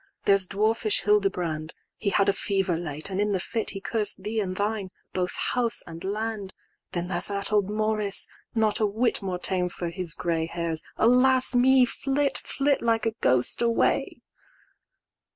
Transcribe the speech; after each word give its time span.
there's 0.25 0.47
dwarfish 0.47 1.01
Hildebrand;"He 1.01 2.09
had 2.09 2.27
a 2.27 2.33
fever 2.33 2.75
late, 2.75 3.11
and 3.11 3.21
in 3.21 3.33
the 3.33 3.39
fit"He 3.39 3.79
cursed 3.79 4.23
thee 4.23 4.39
and 4.39 4.55
thine, 4.57 4.89
both 5.13 5.33
house 5.51 5.83
and 5.85 6.03
land:"Then 6.03 7.07
there 7.07 7.21
's 7.21 7.27
that 7.27 7.51
old 7.53 7.65
Lord 7.67 7.77
Maurice, 7.99 8.27
not 8.55 8.79
a 8.79 8.87
whit"More 8.87 9.37
tame 9.37 9.69
for 9.69 9.91
his 9.91 10.15
gray 10.15 10.47
hairs—Alas 10.47 11.53
me! 11.53 11.85
flit!"Flit 11.85 12.81
like 12.81 13.05
a 13.05 13.11
ghost 13.21 13.61
away." 13.61 14.23